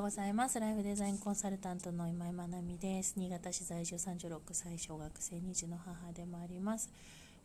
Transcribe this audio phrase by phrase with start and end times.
[0.00, 0.58] ようございます。
[0.58, 3.12] ライフデザインコンサルタントの今井まなみです。
[3.18, 6.90] 新潟市在住36歳小学生2児の母でもあります。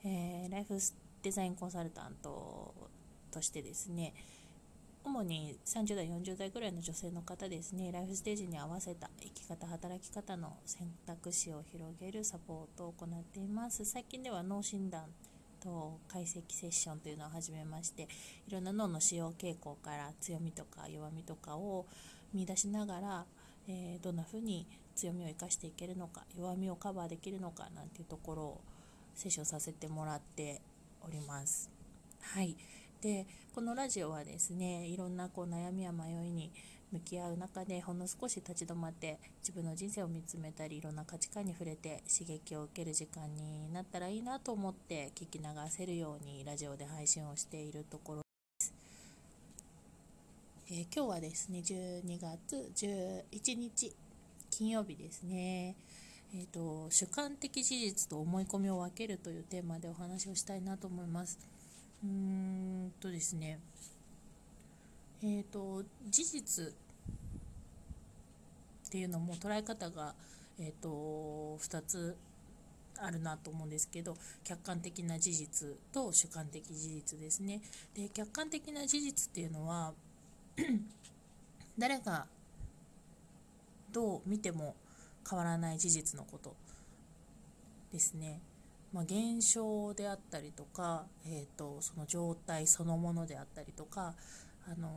[0.06, 0.78] えー、ライフ
[1.22, 2.74] デザインコンサルタント
[3.30, 4.14] としてですね、
[5.04, 13.84] 主に30代、40代ぐらいの女性の方ですね、ライフステージに合わせた生き方、働き方の選択肢を広げるサポートを行っています。
[13.84, 15.04] 最近では脳診断
[15.66, 18.08] と解析セッションというのを始めまして
[18.48, 21.88] いろんな脳の使用傾向から強みとか弱みとかを
[22.36, 23.26] 見出しながら、
[23.68, 28.62] えー、どんな風に強みを生かしていけるのか弱みをカバーできるのかなんていうところを
[29.14, 30.62] セッションさせてもらって
[31.02, 31.70] おります。
[32.22, 32.56] はい
[33.02, 36.52] でこのラジオはですねいろんなこう悩みや迷いに
[36.92, 48.25] 向き合う中でほんの少し立ち止まって自分の人生を見つめたりいろんな価値観に触れて刺激を受ける時間になったらいいなと思って聞き流せるようにラジオで配信をしているところ、
[50.68, 53.94] えー、今日はですね12月11日
[54.50, 55.76] 金曜日ですね
[56.38, 61.40] えーと、主観的事実と思い込みを分けるというテーマでお話をしたいなと思います。
[62.04, 63.60] うーんとですね、
[65.24, 66.72] えーと、事実っ
[68.90, 70.14] ていうのも捉え方が、
[70.60, 72.18] えーと、2つ
[72.98, 77.62] あるなと思うんですけど客観的な事実と主観的事実ですね
[77.94, 79.94] で客観的な事実っていうのは
[81.78, 82.28] 誰が
[83.92, 84.76] どう見ても
[85.30, 86.56] 変わらない事実のこと
[87.92, 88.42] ですね、
[88.94, 94.16] まあ、現象であったりとか、えーと、その状態そのものであったりとか、
[94.68, 94.90] あの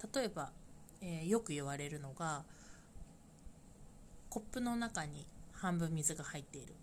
[0.00, 0.50] ー、例えば
[1.02, 2.44] えー、よく言われるのが
[4.30, 6.74] コップの中に半分水が入っている。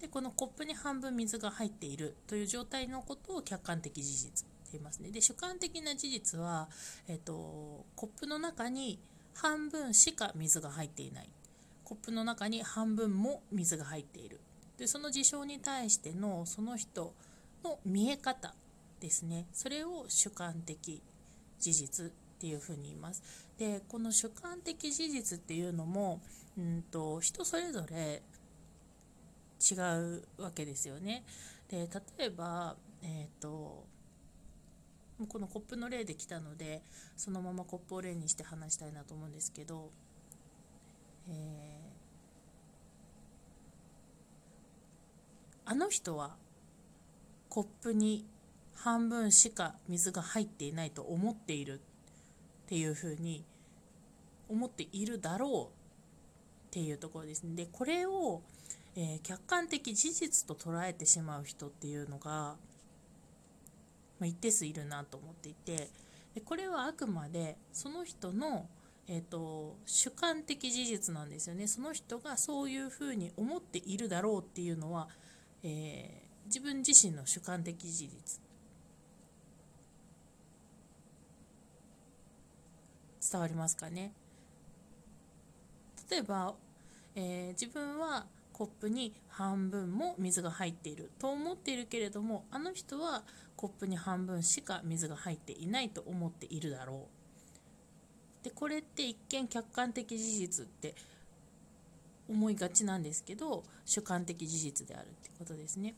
[0.00, 4.46] でこのコップに半分水が入っているという状態のことを客観的事実。
[4.68, 6.68] ていますねで主観的な事実は、
[7.08, 8.98] えーと、コップの中に
[9.34, 11.28] 半分しか水が入っていない
[11.84, 14.40] コップの中に半分も水が入っている
[14.78, 17.14] でその事象に対してのその人
[17.64, 18.54] の見え方
[19.00, 21.02] ですねそれを主観的
[21.58, 23.22] 事実っていうふうに言います。
[23.58, 26.20] でこの主観的事実っていうのも、
[26.58, 28.22] うんと、人それぞれ
[29.58, 31.24] 違うわけですよね。
[31.70, 31.88] で
[32.18, 33.86] 例えば、えーと、
[35.24, 36.82] このコップの例で来たので
[37.16, 39.90] そのままコップを例にして話したいなと思うんですけど、
[41.28, 46.36] えー、あの人は
[47.48, 48.26] コップに
[48.74, 53.46] 半分しか水が入っていないと思っているっていうふうに
[54.48, 55.76] 思っているだろう
[56.68, 57.54] っていうところですね。
[57.54, 58.42] でこれを、
[58.94, 62.56] えー、客観的事実と捉えてしまう人っていうのが、
[64.18, 65.90] ま、一定数いるなと思っていて
[66.34, 68.68] でこれはあくまでその人の、
[69.08, 71.66] えーと、主観的事実なんですよね。
[71.66, 75.08] その人がそういうふうに思っているだろうっていうのは、
[75.62, 78.40] えー、自分自身の主観的事実
[83.30, 84.12] 伝わりますかね？
[86.10, 86.54] 例えば、
[87.16, 88.26] えー、自分は
[88.56, 93.22] コップに半分も水が入っていると思っているけれどもあの人は
[93.54, 97.06] コップに半分しか水が入っていないと思っているだろ
[98.42, 100.94] うでこれって一見客観的事実って
[102.30, 105.94] 思いがちなんですけど主観的事実であるってことですね。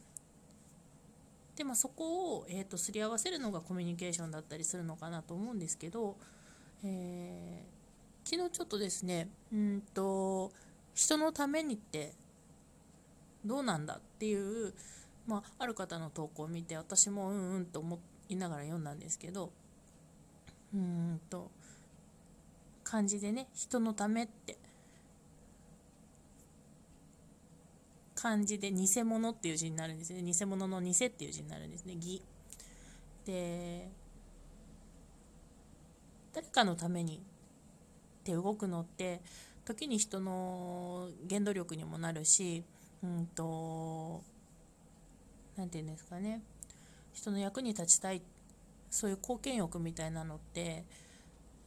[1.54, 6.16] でまあ、そこを、えーとすり合わせるのがコミュニケーションだったりするのかなと思うんですけど
[6.84, 10.52] えー、昨日ちょっとですねうんと
[10.94, 12.12] 人のためにって
[13.44, 14.74] どうなんだっていう、
[15.26, 19.52] まあ、ある方の投稿を見て私もうんうんと思いながら読んだんですけど
[20.74, 21.50] うんと
[22.84, 24.56] 漢字でね人のためって
[28.14, 30.22] 漢字で偽物っていう字になるんですね。
[30.22, 31.94] 偽物の偽っていう字になるんですね。
[31.94, 32.20] 義
[33.24, 33.88] で
[36.32, 37.20] 誰かのためにっ
[38.24, 39.20] て動くのって
[39.64, 42.64] 時に人の原動力にもなるし
[43.02, 44.22] うんと
[45.56, 46.42] 何て言うんですかね。
[47.12, 48.22] 人の役に立ちたい。
[48.90, 50.84] そういう貢献欲みたいなのって、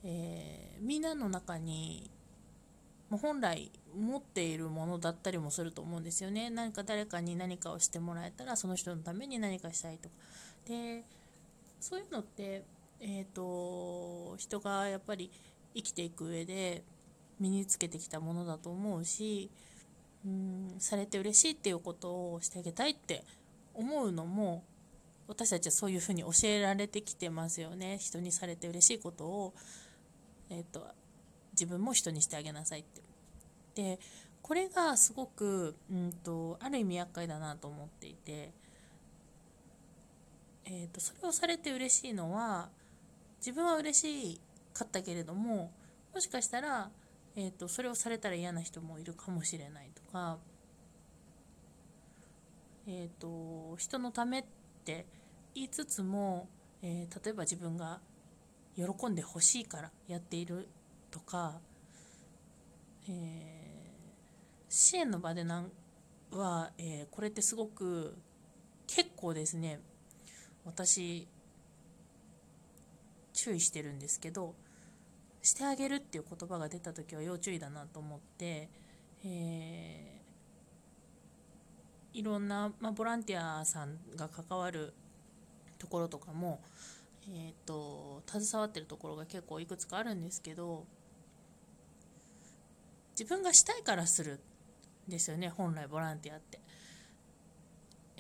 [0.03, 2.09] えー、みんなの中に
[3.11, 6.49] 本来持っているものだったりもすると思うんですよね。
[6.49, 10.15] 何か誰かに何かをしてもらえたらその人のために何かしたいとか。
[10.65, 11.03] で
[11.79, 12.63] そういうのって
[13.03, 15.31] えーと、人がやっぱり
[15.73, 16.83] 生きていく上で
[17.39, 19.49] 身につけてきたものだと思うし
[20.25, 23.23] うんされて嬉しいっていうことをしてあげたいって
[23.73, 24.63] 思うのも
[25.27, 27.97] 私たちはそういうふうに教えられてきてますよね。
[28.00, 29.53] 人にされて嬉しいことを、
[30.50, 30.85] えーと、
[31.53, 33.01] 自分も人にしてあげなさいって。
[33.75, 34.00] で
[34.41, 38.51] これがすごく、うんと、ある意味厄介だなと思っていて、
[40.65, 42.69] えーと、それをされて嬉しいのは
[43.38, 44.41] 自分は嬉し
[44.74, 45.71] かったけれども
[46.13, 46.89] もしかしたら、
[47.35, 50.37] えーとそれをされたら嫌な人もいるかもしれないとか
[52.87, 54.43] えーと、人のためっ
[54.83, 55.05] て
[55.53, 56.49] 言いつつも、
[56.81, 57.99] えー、例えば自分が
[58.75, 60.67] 喜んでほしいからやっている
[61.11, 61.59] とか、
[63.07, 63.13] えー、
[64.67, 65.71] 支援の場でなん
[66.31, 68.17] は、えー、これってすごく
[68.87, 69.79] 結構ですね
[70.65, 71.27] 私
[73.33, 74.55] 注意してるんですけど
[75.41, 78.69] してあげるっていう言葉が出た時は要注意だなと思って、
[79.25, 80.21] えー
[82.13, 84.93] いろんな、まあ、ボランティアさんが関わる
[85.79, 86.61] ところとかも、
[87.29, 90.85] えーと、携わってるところが結構いくつかあるんですけど
[93.11, 94.39] 自分がしたいからする
[95.07, 96.59] んですよね本来ボランティアって。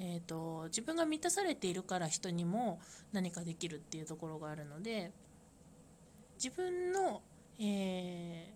[0.03, 2.79] えーと、自分が満たされているから人にも
[3.11, 5.11] 何かできるっていうところがあるので
[6.43, 7.21] 自分の、
[7.59, 8.51] え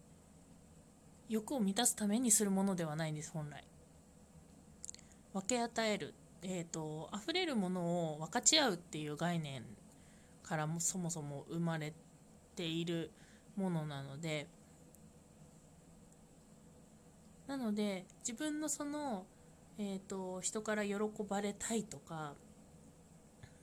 [1.30, 3.64] ー、欲を満たすためにするものではないんです本来。
[5.34, 9.64] 分け与える、えーと、溢れるものを分かち合うっていう概念
[10.42, 11.94] からもそもそも生まれ
[12.56, 13.12] ている
[13.56, 14.48] ものなので
[17.48, 19.26] なので自分のその、
[19.78, 20.96] えーと、人から喜
[21.28, 22.34] ばれたいとか、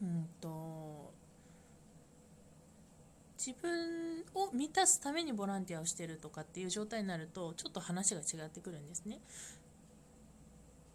[0.00, 0.91] うんと、
[3.44, 9.18] 自分を満たすためにボランティアをしてるとかっていう状態になるとちょっと話が違ってくるんですね。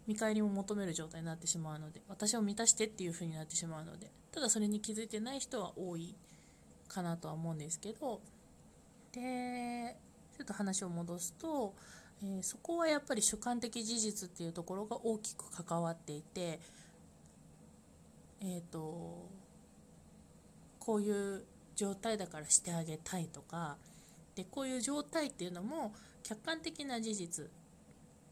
[0.06, 6.14] 見返りも求める状態になってしまうので私を満たしてっていう風になってしまうのでただそれに気づいてない人は多い
[6.88, 8.22] かなとは思うんですけど
[9.12, 9.98] で
[10.34, 11.74] ちょっと話を戻すと、
[12.22, 16.58] えー、そこはやっぱり主観的事実っていうところが大きく関わっていて
[18.40, 19.28] えっ、ー、と
[20.78, 21.42] こういう
[21.78, 23.76] 状態だからしてあげたいとか
[24.34, 25.94] でこういう状態っていうのも
[26.24, 27.50] 客観的な事実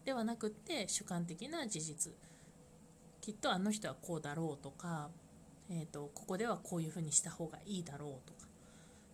[0.05, 2.13] ではなくって主観的な事実。
[3.21, 5.11] きっとあの人はこうだろうとか、
[5.71, 8.49] えーと、ここではこういうふうにした方がいいだろうとか。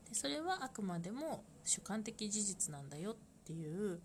[0.08, 4.00] でそれはあくまでも主観的事実なんだよっていう。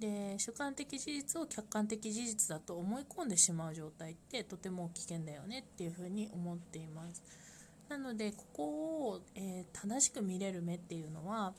[0.00, 7.22] で主観的事実を客観的事実だと思い込んでしまう状態ってとても危険だよねっていうふうに思っています。
[7.88, 11.52] なのでここを、えー、正しく見れる目っていうのは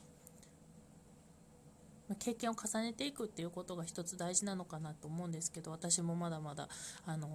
[2.18, 6.68] 経験を重ねていくっていうことが一つ大事なのかなと思うんですけど私もまだまだ
[7.06, 7.28] あの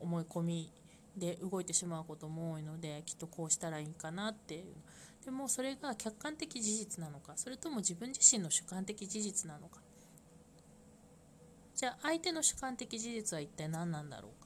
[0.00, 0.72] 思い込み
[1.16, 4.64] で動いてしまうことも多いのできっとこうしたらいいかなっていう。
[5.24, 9.80] でもそれが客観的事実なのかそれとも自分自身の主観的事実なのか。
[11.74, 14.45] じゃあ相手の主観的事実は一体何なんだろうか。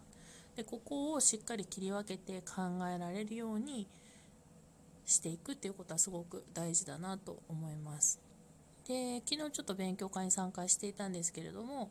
[0.56, 3.88] でここをしっかり切り分けて考えられるように
[5.04, 8.20] していくっていうことはすごく大事だなと思います。
[8.86, 11.90] で昨日ちょっと勉強会に参加していたんですけれども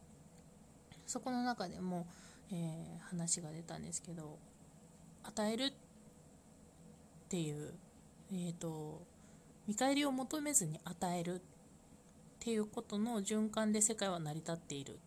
[1.06, 2.07] そこの中でも、
[2.51, 4.38] えー、話が出たんですけど
[5.23, 5.73] 与えるっ
[7.30, 7.73] ていう、
[8.31, 9.06] えーと、
[9.68, 11.42] 見返りを求めずに与えるっ
[12.39, 14.99] ていうことの循環で世界は成り立っている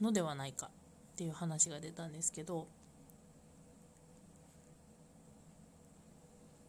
[0.00, 0.70] のではないか
[1.14, 2.66] っていう話が出たんですけど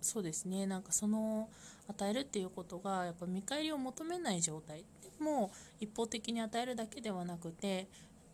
[0.01, 1.49] そうですねなんかその
[1.87, 4.85] 与えるっていうことがやっぱ見返りを求めない状態。
[5.01, 7.87] でも一方的に与えるだけではなくて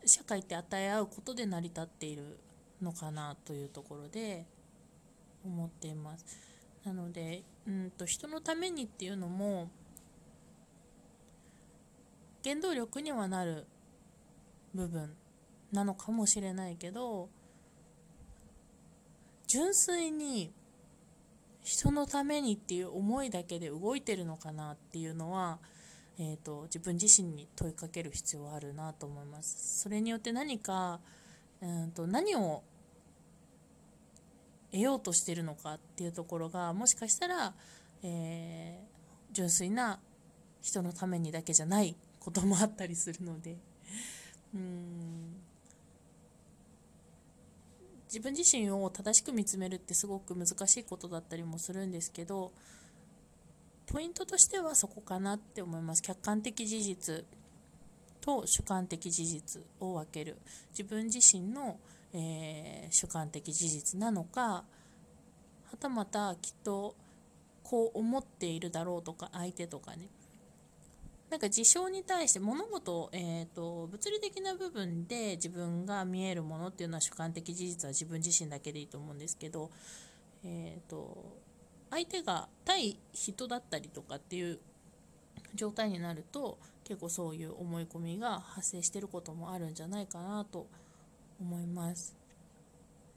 [0.04, 2.38] 社会って与え合うことで成り立っている
[2.82, 4.44] のかなというところで
[5.44, 6.26] 思っています。
[6.84, 9.70] なのでうんと人のためにっていうのも
[12.44, 13.66] 原動力にはなる
[14.74, 15.16] 部分。
[15.72, 17.28] なのかもしれないけど
[19.46, 20.52] 純粋に
[21.62, 25.58] 人のためにっていう思いだけで動いてるのかなっていうのは、
[26.18, 29.82] えーと、自分自身に問いかける必要はあるなと思います。
[29.82, 31.00] それによって何か、
[31.60, 32.62] うんと何を
[34.72, 37.52] 得ようとしてるのかっていうところがもしかしたら、
[38.02, 40.00] えー、純粋な
[40.62, 43.56] 人のためにだけじゃないこともあったりするので。
[44.54, 45.51] うん。
[48.12, 52.52] 自分自身を正しく見つめるってすごく難しいことだったりもするんですけど
[53.86, 56.02] ポイントとしてはそこかなって思います。
[56.02, 57.24] 客観的事実
[58.20, 60.36] と主観的事実を分ける。
[60.70, 61.78] 自分自身の、
[62.12, 64.64] えー、主観的事実なのか
[65.70, 66.94] はたまたきっと
[67.62, 70.08] こう思っているだろうとか相手とかね。
[71.32, 79.70] なんか事象に対して物事、えーと、物理的な部分で自分が見えるものっていうのは主観的事実は自分自身だけでいいと思うんですけど、
[80.44, 81.24] えーと、
[81.88, 84.58] 相手が対人だったりとかっていう
[85.54, 90.66] 状態になると結構そういう思い込みが発生してることもあるんじゃないかなと
[91.40, 92.14] 思います。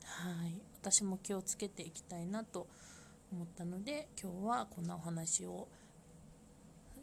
[0.05, 2.67] はい私も気をつけていきたいなと
[3.33, 5.67] 思ったので今日はこんなお話を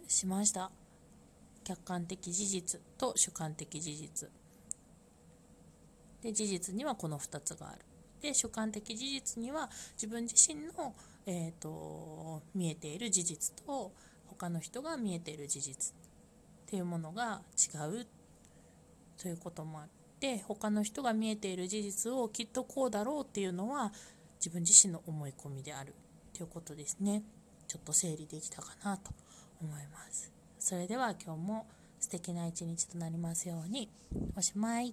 [0.09, 0.71] しました。
[1.63, 4.31] 客観的事実と主観的事実。
[6.23, 7.81] で事実にはこの2つがある。
[8.21, 10.95] で主観的事実には自分自身の、
[11.27, 13.93] えーと、見えている事実と
[14.27, 15.93] 他の人が見えている事実。
[15.93, 15.95] っ
[16.67, 18.07] ていうものが違う。
[19.19, 19.89] ということもあっ
[20.19, 23.93] て他の人が見えている事実をきっとこうだろうっていうのは
[24.41, 25.95] 自分自身の思い込みである。
[26.33, 27.23] ということですね。
[27.69, 29.11] ちょっと整理できたかなと
[29.61, 30.32] 思います。
[30.65, 31.67] それでは今日も
[31.99, 33.91] 素敵な一日となりますように。
[34.37, 34.91] おしまい。